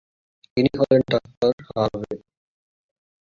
[0.57, 2.15] ইনি হলেন doctor Harvey.